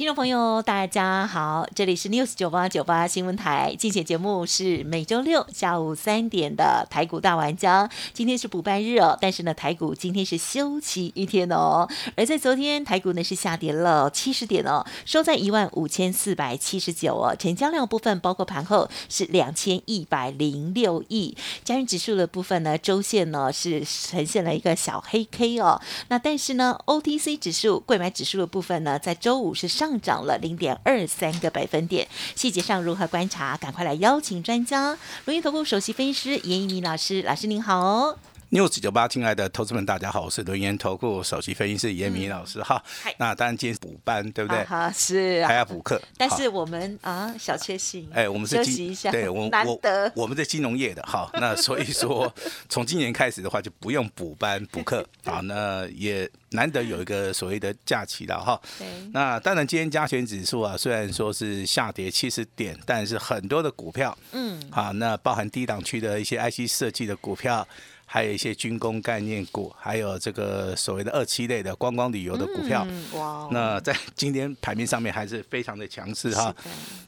[0.00, 7.86] 听众朋友，大家好，这里是 News 九八九八新闻台，竞选节目是每周六下午三点的台股大玩家。
[8.14, 11.86] 今天是补班日哦，但是呢，台股今天是休息一天哦。
[12.16, 17.36] 而在昨天，台股呢是下跌了七十点哦，收在一万五千四百七十九哦。
[17.38, 21.36] 成交量部分，包括盘后是两千一百零六亿。
[21.62, 25.78] 加元指数的部分呢，周线呢是呈现了一个小黑 K 哦。
[26.08, 29.89] 那但是呢，OTC 指数、贵买指数的部分呢，在周五是上。
[29.90, 33.56] 上涨了零点二三个百分点，细节上如何观察？
[33.56, 38.16] 赶快来邀请专家，龙岩投顾首席分析师严一鸣老师，老师您好。
[38.50, 42.82] News 九八，亲爱的投资们，大家好，我是轮研投顾首席分析师严明老师哈。
[43.16, 44.64] 那当然今天补班，对不对？
[44.64, 46.02] 哈，是还要补课。
[46.18, 48.10] 但是我们啊，小确幸。
[48.12, 51.30] 哎，我们是休息一下，对，我难得我们是金融业的哈。
[51.34, 52.32] 那所以说，
[52.68, 55.38] 从今年开始的话，就不用补班补课啊。
[55.44, 58.60] 那也难得有一个所谓的假期了哈。
[58.80, 58.88] 对。
[59.12, 67.64] 那当然，今天加权指数啊，虽然说是下跌七十点，但是很多的股票，嗯，啊，那包含低档区的一些 IC 设计的股票。
[68.12, 73.48] 还有一些军工概念股，还有这个所谓的二期类的观光旅游的股票，哇！
[73.52, 76.52] 那在 今天盘面上面还是非常的强势哈。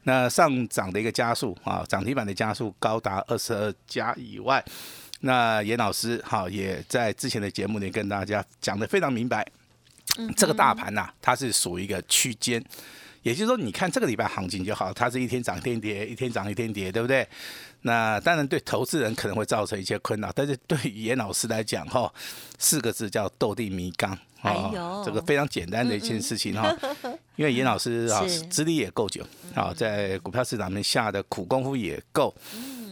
[0.05, 4.64] 那上涨的一个加速啊，涨停板的加速高达二十二家以外，
[5.23, 9.45] 那严老师哈也在之前的节目里跟大家讲的非常明白，
[10.36, 12.64] 这个大盘呐，它是属于一个区间。
[13.23, 17.27] 也就是说，你看这个礼拜行情就好，它是一天涨一天跌，一天涨一天跌，对不对？
[17.83, 22.12] 那当然对投资人可能会造成一些困扰，但是对于严老师来讲，哈，
[22.59, 26.77] 四个字叫斗地迷缸，啊，这个非常简单的一件事情哈。
[27.36, 29.24] 因为严老师 啊，资历也够久，
[29.55, 32.35] 啊，在股票市场面下的苦功夫也够，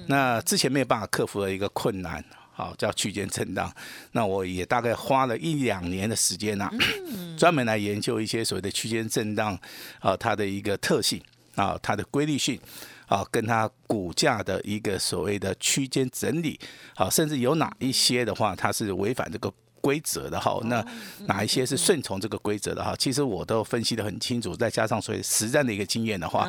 [0.06, 2.24] 那之前没有办法克服的一个困难。
[2.60, 3.72] 好，叫区间震荡。
[4.12, 6.70] 那我也大概花了一两年的时间呐，
[7.38, 9.58] 专门来研究一些所谓的区间震荡
[10.00, 11.18] 啊，它的一个特性
[11.54, 12.60] 啊，它的规律性
[13.06, 16.60] 啊，跟它股价的一个所谓的区间整理
[16.94, 19.50] 啊，甚至有哪一些的话，它是违反这个
[19.80, 20.60] 规则的哈。
[20.64, 20.84] 那
[21.26, 22.94] 哪一些是顺从这个规则的哈？
[22.98, 26.46] 其实我都分析的很清楚，再加上所以实战的一个经验的话，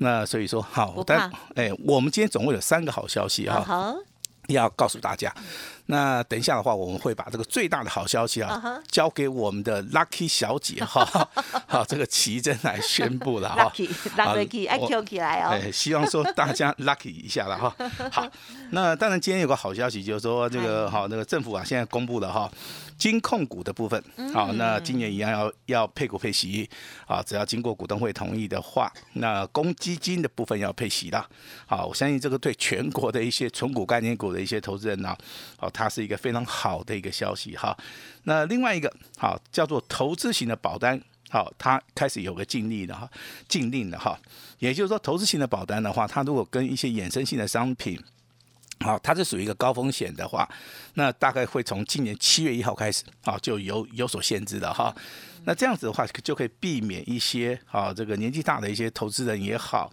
[0.00, 3.96] 那所以说好，但哎，我们今天总共有三个好消息哈。
[4.52, 5.32] 要告诉大家，
[5.90, 11.28] 那等一下的话，我们会把这个最大的好消息啊，交给我们的 Lucky 小姐哈，
[11.66, 13.72] 好，这个奇珍来宣布了哈
[14.16, 17.74] ，Lucky，Lucky，I Q 来哦，哎，希望说大家 Lucky 一下了哈，
[18.10, 18.26] 好，
[18.70, 22.50] 那当然今天有个好消息，就是说这个好，那个政府啊现在公布了哈。
[23.00, 26.68] 金控股的部分，好，那今年一样要要配股配息，
[27.06, 31.24] 啊，只要经过股东会同意的话，那公积金的部分要配息的，
[31.66, 35.16] 好，我相信这个对全国的一些纯股概念股的一些投资人呢，
[35.56, 37.74] 好，它是一个非常好的一个消息哈。
[38.24, 43.10] 那另外一个好叫做投资型的保单，好，它开始有个禁令的哈，
[43.48, 44.18] 禁令的哈，
[44.58, 47.98] 也就是说投资型的保单的话，它如果跟一些衍生性的商品。
[48.82, 50.48] 好，它是属于一个高风险的话，
[50.94, 54.94] 那大概会从今年七月一号开始啊，就有有所限制的哈。
[55.44, 59.92] 那这样子的话，就可以避免一些啊，这个年纪大的一些投资人也好。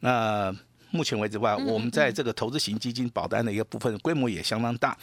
[0.00, 0.52] 那
[0.94, 4.96] 目前为止话，我们在这个投资型基金保单的一个部分规模也相当大，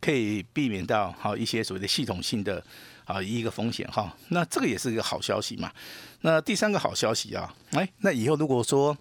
[0.00, 2.62] 可以避免到好一些所谓的系统性的
[3.06, 4.14] 啊一个风险哈。
[4.28, 5.72] 那这个也是一个好消息嘛。
[6.20, 8.96] 那第三个好消息啊，哎，那以后如果说。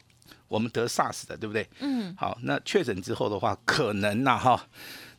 [0.47, 1.69] 我们得 SARS 的，对不对？
[1.79, 2.11] 嗯。
[2.17, 4.67] 好，那确诊之后的话，可能呐哈，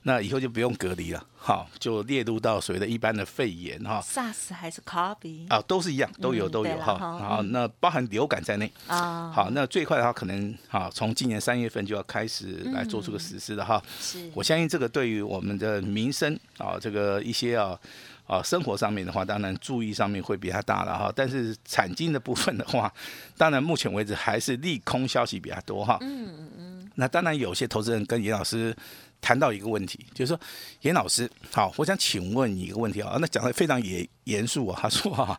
[0.02, 4.02] 那以后就不用隔离了，好，就列入到所谓的一般的肺炎哈。
[4.02, 6.96] SARS 还是 COVID 啊，都是一样，都有都有哈。
[6.96, 9.30] 好，那包含流感在内啊。
[9.30, 13.82] 好，那最快的话，可能啊，从今年三月份就要开始来做出个实施的哈。
[14.00, 14.30] 是。
[14.34, 17.78] 我相信这个对于我们的民生啊，这个一些啊。
[18.26, 21.12] 啊，生活上面的话，当然注意上面会比较大了哈。
[21.16, 22.92] 但是产金的部分的话，
[23.36, 25.98] 当然目前为止还是利空消息比较多哈。
[26.00, 26.90] 嗯嗯嗯。
[26.94, 28.72] 那当然有些投资人跟严老师
[29.20, 30.40] 谈到一个问题，就是说，
[30.82, 33.16] 严老师，好，我想请问你一个问题啊。
[33.20, 34.78] 那讲的非常严严肃啊。
[34.82, 35.38] 他说啊，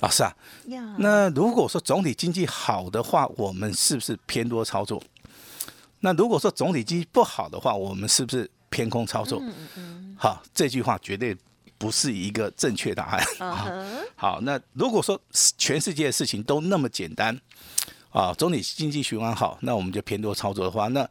[0.00, 0.34] 老师啊，
[0.98, 5.02] 那如果说总体经济好的话，我们是不是偏多操作？
[6.00, 9.40] 那如果说总体经济不好的话，我们是不是偏空操作？
[9.42, 10.16] 嗯嗯。
[10.18, 11.36] 好，这句话绝对。
[11.78, 13.20] 不是一个正确答案。
[14.14, 15.20] 好，那如果说
[15.58, 17.36] 全世界的事情都那么简单
[18.10, 21.04] 啊，总体经济循环好，那我们就偏多操作的话，那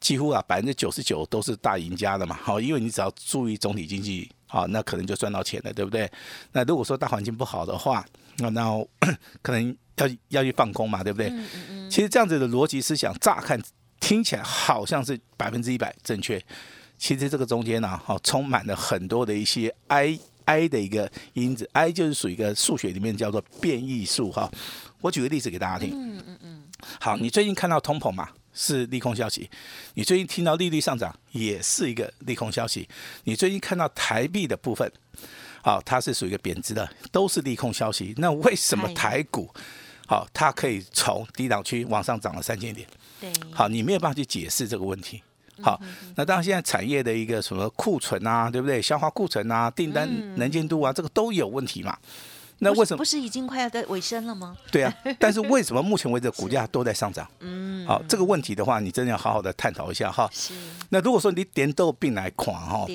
[0.00, 6.10] 几乎啊百分之九十九都是大赢家的嘛，好，因为你只要注意总体经济，好，那可能就赚到钱了，对不对？
[6.52, 8.04] 那如果说大环境不好的话，
[8.38, 8.86] 那那
[9.42, 11.30] 可能要要去放空嘛，对不对？
[11.90, 13.60] 其实这样子的逻辑思想，乍看
[14.00, 16.42] 听起来好像是百分之一百正确，
[16.96, 24.50] 其实这个中间呢，好充满了很多的一些 I I 的一个因子，I 就是属于一个数学里面叫做变异数哈。
[25.00, 25.90] 我举个例子给大家听。
[25.94, 26.62] 嗯嗯嗯。
[26.98, 28.28] 好，你最近看到通膨嘛？
[28.52, 29.48] 是利空消息，
[29.94, 32.88] 你最近听到利率上涨也是一个利空消息。
[33.24, 34.90] 你最近看到台币的部分，
[35.62, 38.14] 好，它是属于一个贬值的，都是利空消息。
[38.18, 39.48] 那为什么台股，
[40.06, 42.86] 好，它可以从低档区往上涨了三千点？
[43.20, 45.22] 对，好，你没有办法去解释这个问题。
[45.62, 45.78] 好，
[46.16, 48.80] 那当然现在产业的一个什么库存啊，对不对？
[48.80, 51.96] 消化库存啊，订单能见度啊，这个都有问题嘛。
[52.60, 54.56] 那为什么不是已经快要在尾声了吗？
[54.70, 57.28] 对啊， 但是为什么目前为止股价都在上涨？
[57.40, 60.28] 嗯，好，这个问题的话，你真的要好好的探讨一下哈。
[60.32, 60.54] 是。
[60.90, 62.86] 那如果说你点豆病来狂哈。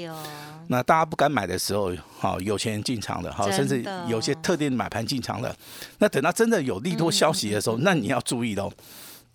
[0.68, 5.56] 那大家不敢买的时候，好，有钱人进场了，好，甚至有些特定买盘进场了。
[6.00, 8.72] 那等到真的有利多消息的时候，那你要注意喽。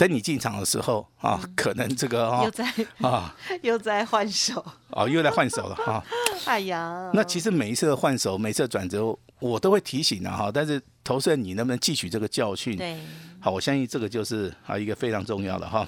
[0.00, 6.02] 等你进场的时候啊，可能这个啊又在啊， 又在换手啊，又在换手了哈。
[6.46, 10.50] 哎呀，那其实每一次的换手，每次的转折，我都会提醒的哈。
[10.50, 12.78] 但是投资人，你能不能汲取这个教训？
[12.78, 12.98] 对，
[13.40, 15.86] 好，我相信这个就是啊一个非常重要的哈。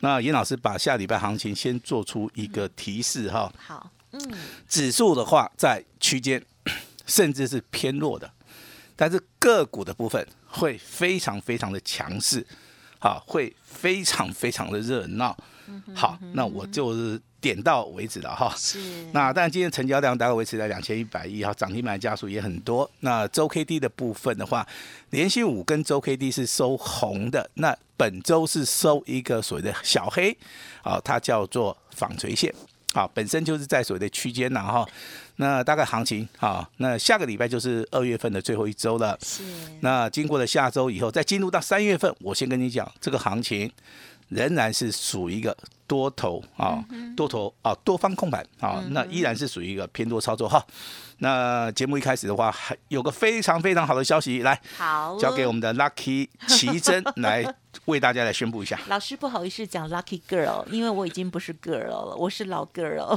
[0.00, 3.50] 那严老师把下礼拜行情先做出一个提示哈。
[3.56, 4.20] 好，嗯，
[4.68, 6.44] 指数的话在区间，
[7.06, 8.30] 甚至是偏弱的，
[8.94, 12.46] 但是个股的部分会非常非常的强势。
[12.98, 15.36] 好，会非常非常的热闹。
[15.94, 18.54] 好，那我就是点到为止了哈。
[18.56, 18.78] 是。
[19.12, 22.88] 那但，今天成交量大概维持在两千一百亿哈，涨停板家数也很多。
[23.00, 24.66] 那周 K D 的部分的话，
[25.10, 27.50] 连续五根周 K D 是收红的。
[27.54, 30.36] 那本周是收一个所谓的小黑，
[30.82, 32.54] 啊，它叫做纺锤线。
[32.92, 34.86] 好，本身就是在所谓的区间呐哈。
[35.36, 39.18] 那大概行情好，那下个礼拜就是二月份的最后一周了。
[39.22, 39.42] 是。
[39.80, 43.70] 那经过了下周以后，再进入到三月份，我先跟你讲，这个行情
[44.28, 45.56] 仍然是属于一个
[45.86, 46.84] 多头啊，
[47.16, 50.64] 多头啊，多方控盘啊，那依然是属于一个偏多操作哈。
[51.18, 57.54] 那节目一开始的话，还有个非常非常好的消息，来，好，交给我们的 Lucky 奇珍来。
[57.84, 63.16] 为大家来宣布一下， 老师不好意思讲 lucky girl，因为我已经不是 girl 了，我是老 girl。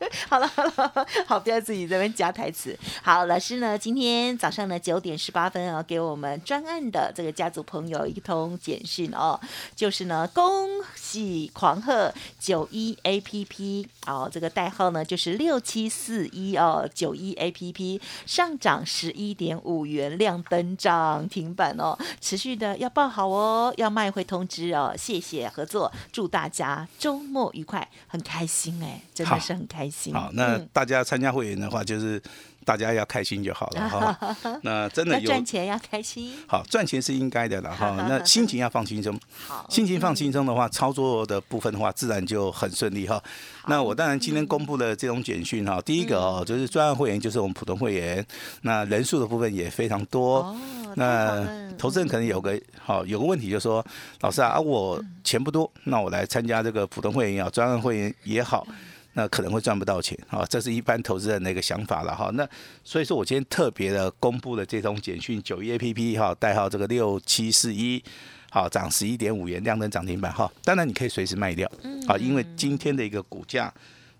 [0.28, 2.78] 好了好了，好，不要自己这边加台词。
[3.02, 9.40] 好，老师呢，今天早上呢九点十八分啊，给我们专案的这个家族朋友一通简讯哦，
[9.74, 24.10] 就是呢恭喜狂贺九一 A P P 哦，这个代号呢就是六七四一哦，九一 A P P 上涨十一点五元，亮灯涨停板哦，持续的要报好哦，要卖。
[24.10, 29.89] 会通知哦，谢谢合作，祝大家周末愉快，很开心哎，真的是很开心。
[30.12, 32.22] 好，那大家参加会员的话，就是
[32.64, 34.36] 大家要开心就好了 哈。
[34.62, 37.96] 那真的有赚钱要开心，好赚钱是应该的了哈。
[38.08, 43.22] 那心情要放轻松，好，心情放轻松的话，操作的部分的话，自然就很顺利哈。
[43.66, 48.24] 那我当然今天公布的这种简讯哈，第一个哦，就是专案会员，就是我们普通会员，
[48.62, 50.56] 那人数的部分也非常多。
[50.96, 51.46] 那
[51.78, 53.84] 投资人可能有个好有个问题，就是说，
[54.22, 58.66] 老师啊，我钱不多，那我来参加这个普通会员也好，专案会员也好，
[59.14, 62.30] 那可能会赚不到钱啊，这是一般投资人的一个想法了哈。
[62.34, 62.48] 那
[62.84, 68.02] 所以说我今天特别的公布了这通简讯，九一 A P P 哈，代号这个六七四一，
[68.50, 70.50] 好涨十一点五元，亮灯涨停板哈。
[70.64, 71.70] 当然你可以随时卖掉，
[72.06, 73.72] 啊，因为今天的一个股价。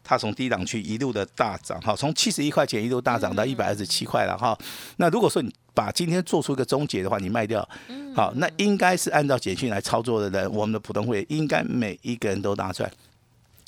[0.03, 4.59] 它从低档区一路的大涨，哈，从七十一块钱一路大涨到一百二十七块了，哈。
[4.97, 7.69] 那如果说你把今天做出一个终结的话，你卖掉，
[8.17, 12.91] 好，那应该是按照简讯来操作的人，我们的普通会员应该每一个人都大赚，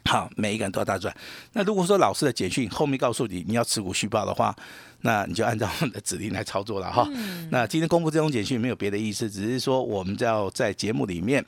[0.04, 1.14] 好，每一个人都要大赚。
[1.52, 4.54] 那如果说老师的简讯后面告诉你你要持股续报的话，
[5.00, 7.08] 那你就按照我们的指令来操作了，哈。
[7.50, 11.44] 那今天公布这种简讯没有别的意思，只是说我们要在节目里面，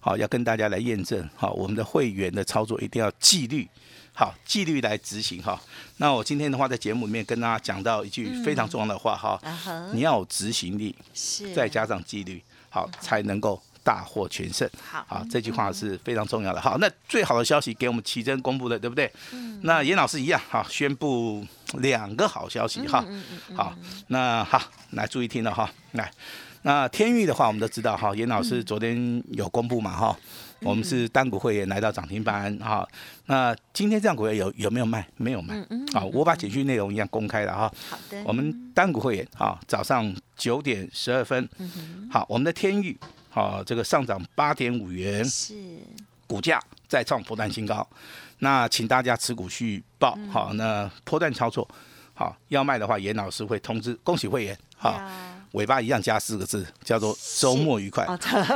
[0.00, 3.68] 好，要跟大家来验证，好，我们的会员的操作一定要纪律。
[4.12, 5.58] 好，纪律来执行哈。
[5.98, 9.40] 那我今天的话，在节目里面跟大家讲到一句非常重要的话哈，
[9.94, 14.68] 你要有执行力，是再加上纪律，好才能够大获全胜。
[14.82, 16.60] 好，这句话是非常重要的。
[16.60, 19.10] 好，那最好的消息给我们奇珍公布的，对不对？
[19.32, 19.60] 嗯。
[19.62, 21.46] 那严老师一样，好，宣布
[21.78, 23.04] 两个好消息哈。
[23.08, 23.56] 嗯嗯。
[23.56, 23.74] 好，
[24.08, 25.70] 那好，来注意听了哈。
[25.92, 26.10] 来，
[26.62, 30.16] 那天域的话，我们都知道哈，严老师昨天有公布嘛哈。
[30.62, 32.86] 我们是单股会员来到涨停板哈，
[33.24, 35.08] 那今天这样股票有有没有卖？
[35.16, 35.54] 没有卖。
[35.94, 37.72] 好，我把简讯内容一样公开了哈。
[37.88, 38.22] 好的。
[38.26, 41.48] 我们单股会员哈，早上九点十二分。
[42.10, 42.94] 好，我们的天域
[43.30, 45.24] 好，这个上涨八点五元。
[45.24, 45.54] 是。
[46.26, 47.84] 股价再创波段新高，
[48.38, 51.68] 那请大家持股续报，好，那波段操作，
[52.14, 55.02] 好，要卖的话，严老师会通知，恭喜会员，好，
[55.54, 58.06] 尾巴一样加四个字，叫做周末愉快，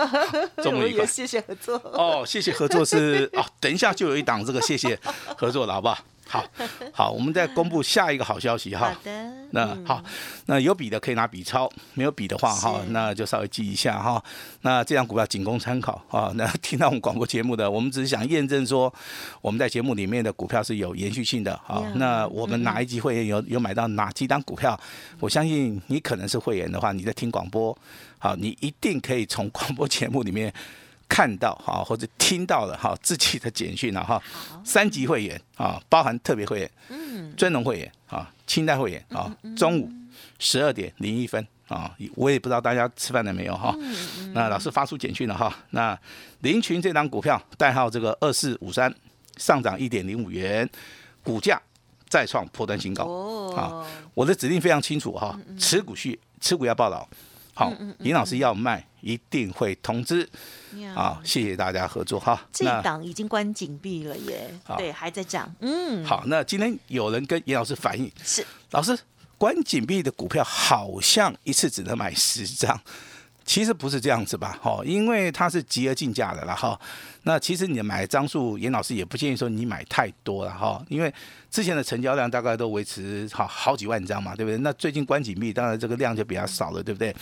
[0.62, 4.97] 周末愉快， 谢谢合作，哦，谢谢合作是哦，等一下就有一档这个谢谢
[5.37, 5.99] 合作了，好不好？
[6.26, 6.45] 好，
[6.93, 8.88] 好，我们再公布下一个好消息哈。
[8.88, 10.02] 好的，那好，
[10.47, 14.23] 那有笔的可以拿笔抄，没有笔的话哈，那就稍微记一下哈。
[14.62, 16.33] 那这张股票仅供参考啊。
[16.37, 18.93] 那听到我们广播节目的，我们只是想验证说
[19.40, 21.83] 我们在节目里面的股票是有延续性的啊。
[21.97, 24.78] 那我们哪一集会员有有买到哪几档股票？
[25.21, 27.76] 我相信你可能是会员的话，你在听广播，
[28.19, 30.52] 好，你一定可以从广播节目里面。
[31.14, 34.21] 看到哈或者听到了哈自己的简讯了哈，
[34.64, 39.88] 三级会员啊，包含特别会员、嗯，尊荣会员啊，清代会员啊，中午
[40.40, 43.73] 十二点零一分啊，我也不知道大家吃饭了没有哈，
[44.33, 45.97] 那老师发出简讯了哈，那
[46.40, 48.92] 林群这张股票代号这个二四五三
[49.37, 50.68] 上涨一点零五元，
[51.23, 51.62] 股价
[52.09, 53.04] 再创破断新高
[53.54, 57.09] 啊，我的指令非常清楚哈，持股续持股要报道。
[57.54, 60.28] 好，尹老师要卖，一定会通知。
[60.94, 62.46] 好，谢谢大家合作哈。
[62.52, 65.54] 这档已经关紧闭了耶，对，还在涨。
[65.61, 68.99] 嗯，好，那今天有人跟尹老师反映，是老师
[69.38, 72.80] 关紧闭的股票好像一次只能买十张。
[73.45, 76.79] 其实不是这样子吧，哈，因为它是集而竞价的了哈。
[77.23, 81.13] 那其实你买张数，严老师也不建议说你买太多了哈，因为
[81.51, 84.59] 之前的成交量大概都维持好好几万张嘛，对不对？
[84.59, 87.15] 那最近关紧闭，当然这个量就比较少了，对不对？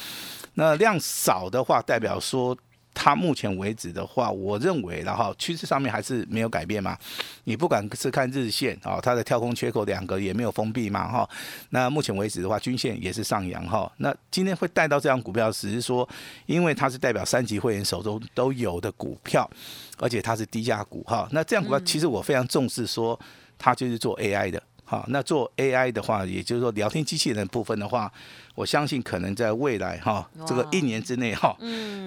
[0.55, 2.57] 那量少的话，代表说。
[2.95, 6.97] 它目前为止的话，我认为然后趋势上面还是没有改变嘛。
[7.45, 11.29] 你不管是看日线啊，它的跳空缺口两个也没有封闭嘛哈。
[11.71, 13.91] 那目前为止的话，均线也是上扬哈。
[13.97, 16.09] 那今天会带到这样股票，只是说
[16.47, 19.49] 因为它是代表三级会员手中都有的股票，
[19.99, 21.29] 而且它是低价股哈。
[21.33, 23.19] 那这样股票其实我非常重视，说
[23.59, 24.63] 它就是做 AI 的。
[24.93, 28.13] 好，那做 AI 的话，也就是说聊天机器人部分的话，
[28.55, 31.57] 我相信可能在未来哈，这个一年之内哈，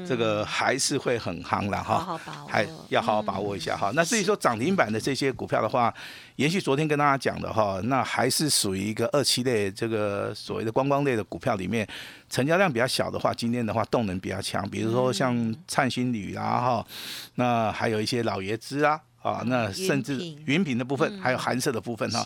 [0.08, 2.15] 这个还是会很夯了哈，
[2.48, 3.92] 还要好好把握一下哈。
[3.96, 5.92] 那至于说涨停板的这些股票的话，
[6.36, 11.88] 延续昨天跟大家讲的哈，那还是属于一个二期类这个所谓的观光类的股票里面，
[12.30, 16.88] 成交量比较小的话，今天的话动能比较强，比如说像灿星铝啊哈，
[17.34, 20.75] 那还有一些老爷子啊啊，那甚至云品。
[20.77, 22.24] 的部分，还有寒色的部分哈。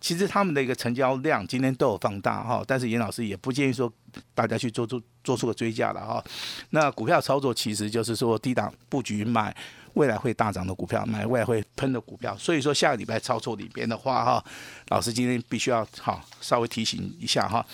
[0.00, 3.92] 其实他们的一个成交量今天都有放大哈，但是严老师也不建议说
[4.34, 6.22] 大家去做出做出个追加了哈。
[6.70, 9.54] 那股票操作其实就是说低档布局买
[9.94, 12.36] 未来会大涨的股票，买未来会喷的股票。
[12.36, 14.44] 所以说下个礼拜操作里边的话哈，
[14.88, 17.64] 老师今天必须要好稍微提醒一下哈，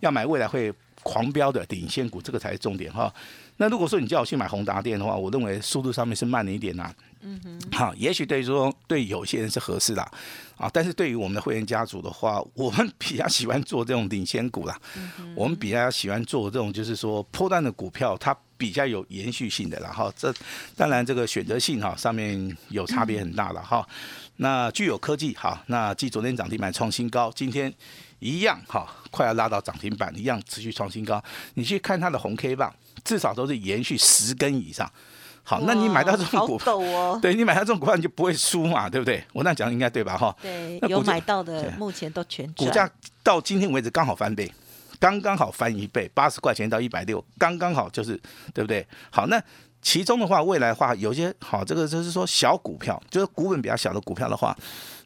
[0.00, 0.72] 要买未来会
[1.02, 3.12] 狂飙的领先股，这个才是重点哈。
[3.62, 6.92] 那如果说你叫我去买宏达电的话，我认为速度上面是慢了一点呐。
[7.20, 10.02] 嗯哼，好，也许对于说对有些人是合适的，
[10.56, 14.76] 啊，但是对于我们的会员家族的话，我们比较喜欢做这种领先股啦。
[14.96, 20.34] 嗯我们比较喜欢做这种就是说破断的股票，它比较有延续性的，然后这
[20.76, 23.86] 当然这个选择性哈上面有差别很大了哈。
[24.38, 27.72] 那具有科技哈，那继昨天涨停板创新高，今天
[28.18, 31.22] 一样哈，快要拉到涨停板，一样持续创新高。
[31.54, 32.74] 你去看它的红 K 棒。
[33.04, 34.90] 至少都是延续十根以上，
[35.42, 36.78] 好，那你买到这种股票，
[37.20, 39.22] 对你买到这种股票你就不会输嘛，对不对？
[39.32, 40.16] 我那讲应该对吧？
[40.16, 42.90] 哈，对，有买到的目前都全股价
[43.22, 44.52] 到今天为止刚好翻倍，
[44.98, 48.20] 刚刚好翻一倍，八十块钱到一百六，刚刚好就是
[48.54, 48.86] 对不对？
[49.10, 49.42] 好，那。
[49.82, 54.56] 其中的话，未来的话，有些好，这个就是说小股票，就是股本比较小的股票的话，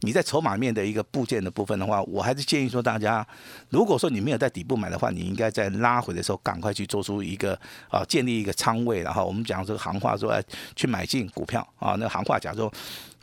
[0.02, 3.26] 你在筹码面的一个部件的部分的话，我还是建议说大家，
[3.70, 10.40] 如果说你没有在底部买的话，你应该在拉回的时候赶快去做出一个啊，建立一个仓位，然后我们讲这个行话说，
[10.76, 12.72] 去买进股票啊，那行话假如说。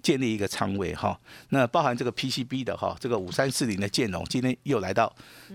[0.03, 1.17] 建立一个仓位哈，
[1.50, 5.12] 那包含这个 PCB 的哈，这个五三四零的建龙今天又来到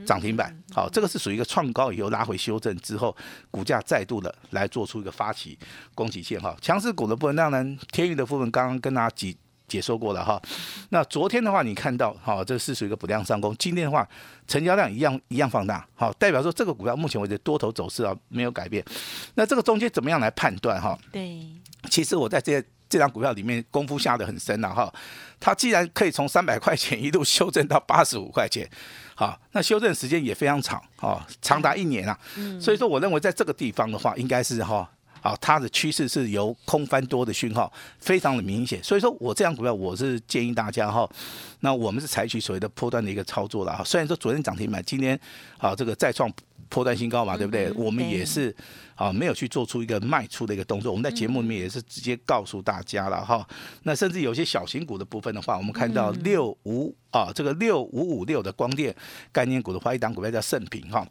[0.06, 3.14] 涨停板，好，这个是属于一个创高以后拉回修正之后，
[3.50, 5.58] 股价再度的来做出一个发起
[5.94, 6.56] 攻击线哈。
[6.62, 9.36] 强势股的部分，当然天宇的部分刚刚跟大家解
[9.68, 10.40] 解说过了哈。
[10.88, 14.08] 那昨天的话，你看到哈，这是属于一个补量上攻，今天的话
[14.46, 18.82] 成交量一样一样放大，好，代表说这个股票目前为止多头走势啊没有改变。
[19.34, 20.98] 那这个中间怎么样来判断哈？
[21.12, 21.46] 对，
[21.90, 22.66] 其实我在这些。
[22.88, 24.92] 这张股票里面功夫下的很深了哈，
[25.38, 28.68] 它既然可以从三百块钱一路修正到八十五块钱，
[29.14, 32.18] 好，那修正时间也非常长啊，长达一年啊，
[32.61, 34.88] 所以说我认为在这个地方的话，应该是哈，
[35.21, 41.09] 好，它的趋势是由空翻多的讯号非常的明显，所以说我这张股票我是建议大家哈，
[41.61, 45.18] 那我们是采取所谓的波段的一个操作了哈，虽然说昨天涨停板，今天
[45.59, 46.30] 啊这个再创
[46.68, 47.66] 破断新高嘛，对不对？
[47.68, 48.54] 嗯我们也是
[48.94, 50.90] 啊，没有去做出一个卖出的一个动作。
[50.90, 53.46] 我们在节目里面也是直接告诉大家了哈。
[53.84, 58.94] 那甚至有些小型股的部分的话，我们看到嗯六五啊，这个六五五六的光电
[59.32, 61.06] 概念股的话，一档股票叫盛平哈。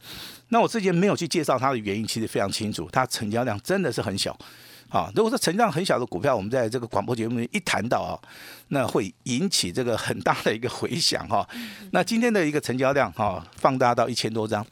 [0.50, 4.38] 那我之前没有去介绍它的原因，其实非常清楚，它成交量真的是很小。
[4.90, 8.16] 啊，如果说成交量很小的股票，我们在这个广播节目里一谈到啊，
[8.70, 11.46] 那会引起这个很大的一个回响哈。
[11.92, 14.66] 那今天的一个成交量哈，放大到一千多张，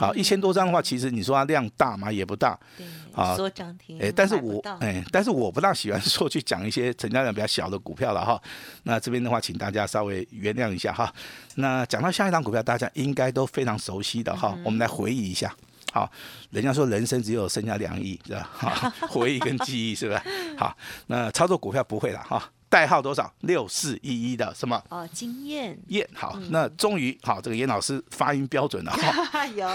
[0.00, 2.10] 好，一千多张的话，其实你说它量大吗？
[2.10, 8.40] 也不大，对，好说涨停，哎，但是我哎，但是我不大喜欢说去讲一些成交量比较小的股票了哈。
[8.84, 11.12] 那这边的话，请大家稍微原谅一下哈。
[11.56, 15.54] 那讲到下一张股票，大家应该都非常熟悉的哈，我们来回忆一下。
[15.92, 16.10] 好，
[16.50, 18.50] 人家说人生只有剩下两亿，是吧？
[18.56, 20.24] 哈， 回忆跟记忆是吧？
[20.56, 20.74] 好，
[21.08, 22.42] 那操作股票不会了哈。
[22.70, 23.30] 代号多少？
[23.40, 24.80] 六四一一的什么？
[24.88, 26.08] 哦，经验燕。
[26.14, 29.44] 好，那终于好，这个严老师发音标准了 哈。
[29.48, 29.68] 有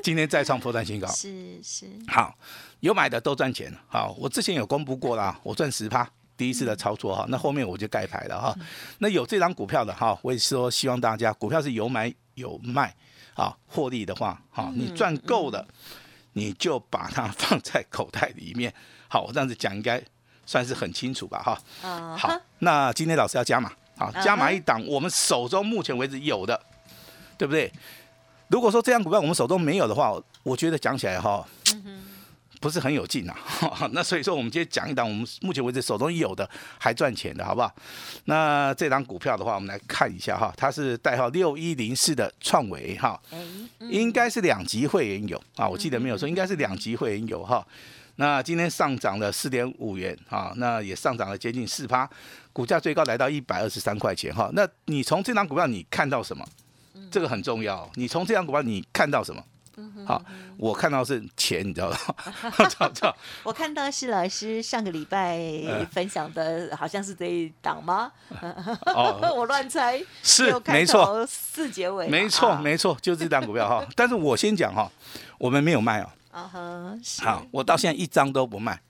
[0.00, 1.08] 今天再创破绽新高。
[1.12, 2.32] 是是，好，
[2.78, 3.70] 有买的都赚钱。
[3.88, 7.26] 好，我之前有公布过啦，我赚十趴，第一次的操作哈。
[7.28, 8.54] 那后面我就盖牌了哈。
[8.98, 12.94] 那有这张股票的哈，我也说希望大家股票是有买有卖，
[13.34, 15.66] 啊，获利的话，好，你赚够了，
[16.34, 18.72] 你就把它放在口袋里面。
[19.08, 20.00] 好，我这样子讲应该
[20.50, 21.88] 算是很清楚吧哈。
[21.88, 26.60] 啊好，那今天老师要加码，好，加码一档，我们手中目前为止有的，
[27.38, 27.72] 对不对？
[28.48, 31.46] 如果说这样股票我们手中没有的话，我觉得讲起来哈，
[32.60, 33.36] 不是很有劲啊。
[33.94, 37.72] 那所以说，我们今天讲一档我们目前为止手中有的还赚钱的，好不好？
[38.24, 43.20] 那这档股票的话，我们来看一下哈，它是代号六一零四的创维哈，
[43.88, 47.64] 应该是两级会员有啊，我记得没有说，应该是两级会员有哈。
[48.16, 52.08] 那今天上涨了四点五元啊，那也上涨了接近四趴，
[52.52, 54.50] 股价最高来到一百二十三块钱哈。
[54.52, 56.44] 那你从这张股票你看到什么？
[57.10, 57.90] 这个很重要。
[57.94, 59.42] 你从这张股票你看到什么？
[60.04, 60.22] 好，
[60.58, 61.96] 我看到是钱，你知道吧？
[62.68, 63.16] 知道知道。
[63.42, 68.12] 我看到是老师上个礼拜呃分享的，好像是这一档吗？
[68.84, 73.82] 哦， 我乱猜，是没错，头四结尾嘛，没错，啊没错，就是这张股票哈。
[73.96, 74.90] 但是我先讲哈，
[75.38, 76.10] 我们没有卖哦。
[76.30, 78.80] 啊哈，好，我到现在一张都不卖。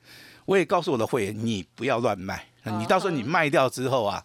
[0.44, 2.44] 我也告诉我的会员，你不要乱卖。
[2.78, 4.22] 你到时候你卖掉之后啊，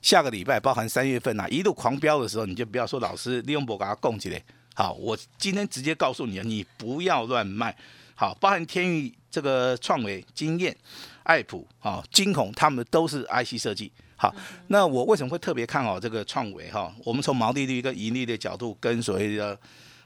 [0.00, 4.40] 下个礼拜包含三月份啊，一路狂飙的时候，你就不要说老师利用博给他供起来。
[4.74, 7.76] 好，我今天直接告诉你啊，你不要乱卖。
[8.14, 10.76] 好，包含天宇这个创维、经验、
[11.24, 13.90] 爱普、啊、金孔，他们都是 IC 设计。
[14.14, 14.32] 好，
[14.68, 16.94] 那我为什么会特别看好这个创维哈？
[17.04, 19.58] 我们从毛利率跟盈利的角度，跟所谓的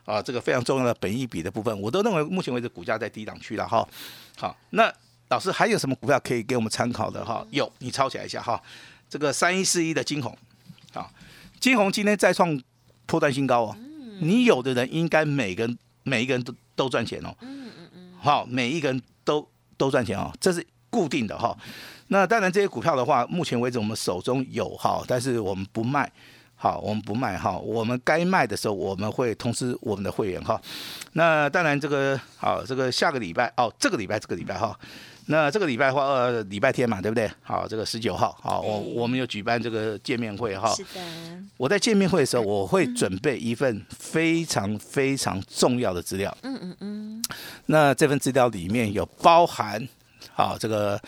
[0.06, 3.86] 啊这个非常重要的本益比的部分，我都认为目前为止股价在低档区了哈。
[4.38, 4.90] 好，那
[5.28, 7.46] 老师还有什么股票可以给我们参考的哈？
[7.50, 8.62] 有，你抄起来一下哈。
[9.10, 10.36] 这个三一四一的金红，
[10.94, 11.10] 啊，
[11.60, 12.58] 金红今天再创
[13.06, 13.76] 破断新高哦。
[14.20, 17.34] 你有的人应该每个人每一个人都都赚钱哦。
[17.40, 18.12] 嗯嗯嗯。
[18.20, 21.56] 好，每一个人都都赚钱哦，这是固定的哈。
[22.08, 26.10] 那当然这些股票的话，目前为止我们手中有哈，但是我们不卖。
[26.58, 30.60] 好，我们不卖哈，我们该卖的时候我们会通知我们的会员哈。
[31.12, 34.76] 那当然这个好，这个下个礼拜哦，这个礼拜这个礼拜哈，
[35.26, 37.30] 那这个礼拜的话呃礼拜天嘛，对不对？
[37.42, 40.74] 好，这个十九号好，我我们有举办这个见面会哈。
[40.74, 41.00] 是的，
[41.58, 46.34] 我在见面会的时候，我会准备一份非常非常重要的资料。
[46.42, 47.24] 嗯嗯嗯，
[47.66, 49.86] 那这份资料里面有包含
[50.32, 51.00] 好这个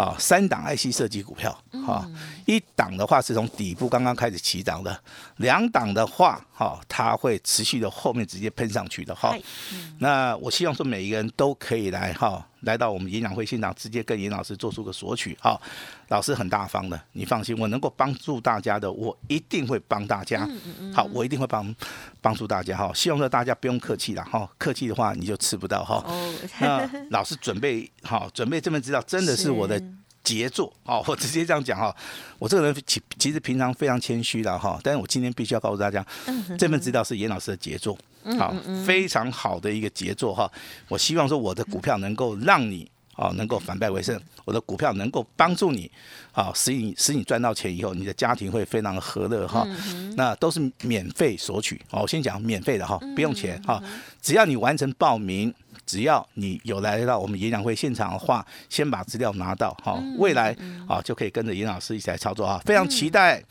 [0.00, 1.50] 啊三档 IC 设计股票
[1.86, 2.08] 啊，
[2.46, 4.98] 一档的话是从底部刚刚开始起涨的，
[5.36, 9.32] 两档的话哈、它会持续的后面直接喷上去的哈。
[9.32, 9.42] 嗨
[9.98, 15.60] 那我希望说每一个人都可以来哈，来到我们演讲会现场，直接跟严老师做出个索取哈。
[16.08, 20.48] 老师很大方的，你放心，我能够帮助大家的，我一定会帮大家。
[20.92, 21.74] 好，我一定会帮
[22.20, 22.90] 帮助大家哈。
[22.94, 26.02] 希望说大家不用客气了哈，客气的话你就吃不到哈。
[26.06, 29.80] 哦，那老师准备好，准备这份资料真的是我的
[30.22, 31.94] 杰作哦， 我直接这样讲哈。
[32.38, 36.04] 我这个人其其实平常非常谦虚的哈，但是我今天必须要告诉大家，
[36.58, 37.98] 这份资料是严老师的杰作，
[38.38, 38.54] 好，
[38.84, 40.50] 非常好的一个杰作哈。
[40.88, 42.90] 我希望说我的股票能够让你。
[43.16, 45.90] 啊，能够反败为胜，我的股票能够帮助你，
[46.32, 49.66] 啊，使你使你赚到钱以后，你的家庭会非常的和乐哈。
[50.16, 53.82] 那都是免费索取，哦，我先讲免费的哈，不用钱哈，
[54.22, 55.52] 只要你完成报名，
[55.90, 63.42] 只要你有来到我们演讲会现场的话，先把资料拿到哈，未来啊就可以跟着严老师一起来操作啊，非常期待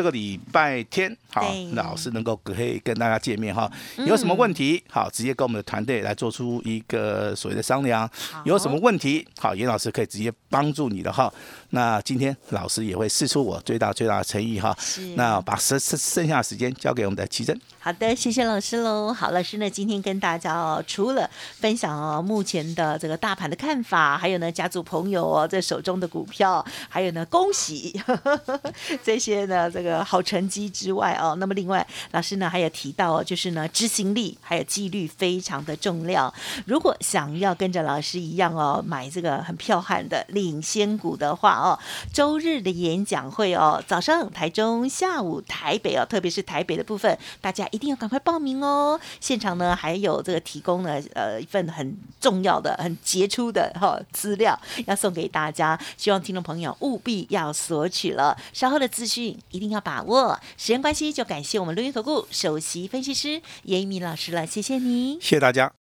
[0.00, 3.70] 这个礼拜天，好对，老师能够可以跟大家见面哈。
[4.06, 8.10] 有什么问题，好，直接跟我们的团队来做出一个所谓的商量。
[8.44, 11.30] 有什么问题，好，严老师可以直接帮助你的哈。
[11.72, 14.74] 那今天老师也会试出我最大最大的诚意哈。
[14.80, 17.60] 是那把剩剩剩下的时间交给我们的奇珍。
[17.78, 19.12] 好的，谢谢老师喽。
[19.12, 28.00] 好，老师呢今天跟大家哦，除了分享哦目前的这个大盘的看法，还有呢家族朋友哦这手中的股票，还有呢恭喜
[29.04, 36.32] 这些呢这个好成绩之外哦，那么另外老师呢还有提到哦，就是呢执行力还有纪律非常的重要。
[36.66, 41.78] 如果想要跟着老师一样哦买这个很彪悍的领先股的话哦，
[42.12, 49.00] 周日的演讲会哦，早上台中，下午台北哦，特别是台北的部分，大家一定要赶快报名哦。
[49.20, 58.36] 现场呢还有这个提供呢呃一份很重要的、很杰出的哈、资料要送给大家，希望听众朋友务必要索取了。
[58.52, 60.38] 稍后的资讯一定要把握。
[60.56, 65.14] 时间关系，就感谢我们录音投顾首席分析师严一鸣老师了，谢谢你。
[65.14, 65.72] 谢谢大家。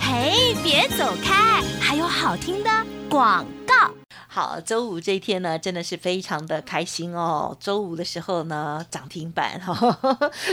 [0.00, 2.70] 嘿，别走开，还有好听的
[3.08, 4.05] 广告。
[4.36, 7.56] 好，周五这一天呢，真的是非常的开心哦。
[7.58, 9.72] 周五的时候呢，涨停板哈，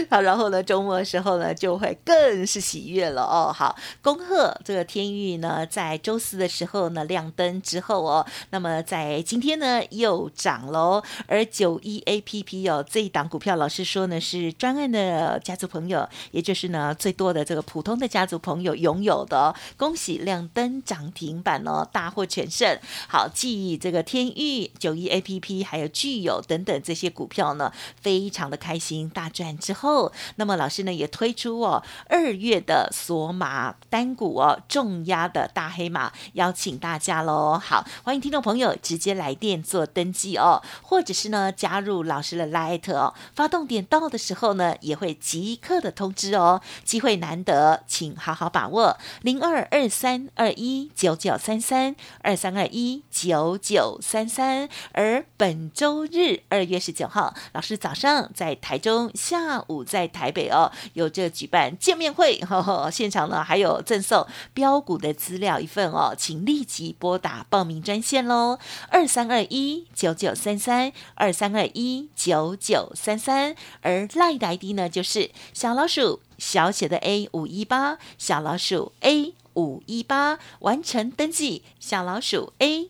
[0.10, 3.52] 好，然后呢，周末的时候呢，就会更是喜悦了哦。
[3.54, 11.04] 好，恭贺这个天域呢，在周四的时候呢亮灯之后哦，那么在今天呢又涨喽。
[11.28, 22.80] 而九一 A P P 哦，这一档股票，老师说呢是专案的家族朋友，也就是呢最多的这个普通的家族朋友拥有的、哦，恭喜亮灯涨停板哦，大获全胜。
[23.10, 37.58] 好，记忆这个天域、九一 A P P 还有具有等等这些股票呢，非常的开心大赚之后，那么老师呢也推出哦二月的索马单股哦重压的大黑马，邀请大家喽。
[37.58, 48.98] 好，欢迎听众朋友直接来电做登记哦，或者是呢加入老师的 Light 哦，发动点到的时候呢，也会即刻的通知哦，机会难得，请好好把握。
[49.22, 54.68] 零二二三二一九九三三二三二一九九三三。
[54.92, 82.90] 而本周日二月十九号，老师早上在台中，下午在台北哦，有这举办见面会，呵呵现场呢还有赠送标股的资料一份哦，请立即拨打报名专线喽，二三二一九九三三二三二一九九三三，而赖的 ID 呢就是小老鼠小写的 A 五一八，小老鼠 A 五一八，完成登记，小老鼠 A